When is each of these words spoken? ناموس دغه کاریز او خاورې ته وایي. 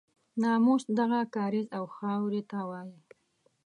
ناموس 0.41 0.83
دغه 0.99 1.19
کاریز 1.35 1.67
او 1.77 1.83
خاورې 1.95 2.41
ته 2.49 2.59
وایي. 2.69 2.97